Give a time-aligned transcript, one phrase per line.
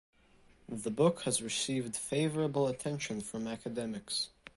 [0.67, 4.29] The book has received favorable attention from academics.